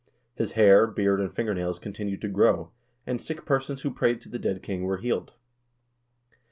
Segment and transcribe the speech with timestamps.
[0.33, 2.71] His hair, beard, and fingernails continued to grow,
[3.05, 5.33] and sick persons who prayed to the dead king were healed.